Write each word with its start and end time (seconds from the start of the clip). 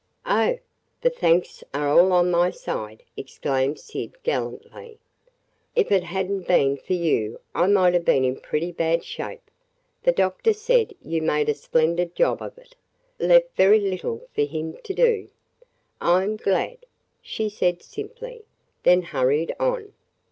"Oh, 0.25 0.57
the 1.01 1.11
thanks 1.11 1.63
are 1.75 1.87
all 1.87 2.11
on 2.11 2.31
my 2.31 2.49
side!" 2.49 3.03
exclaimed 3.15 3.77
Syd 3.79 4.13
gallantly. 4.23 4.97
"If 5.75 5.91
it 5.91 6.01
had 6.01 6.27
n't 6.31 6.47
been 6.47 6.75
for 6.77 6.93
you 6.93 7.39
I 7.53 7.67
might 7.67 7.93
have 7.93 8.03
been 8.03 8.25
in 8.25 8.37
pretty 8.39 8.71
bad 8.71 9.03
shape. 9.03 9.51
The 10.01 10.11
doctor 10.11 10.53
said 10.53 10.95
you 11.03 11.21
made 11.21 11.49
a 11.49 11.53
splendid 11.53 12.15
job 12.15 12.41
of 12.41 12.57
it– 12.57 12.75
left 13.19 13.55
very 13.55 13.79
little 13.79 14.27
for 14.33 14.41
him 14.41 14.75
to 14.85 14.93
do." 14.95 15.29
"I 16.01 16.23
'm 16.23 16.35
glad," 16.35 16.79
she 17.21 17.47
said 17.47 17.83
simply, 17.83 18.43
then 18.81 19.03
hurried 19.03 19.53
on. 19.59 19.93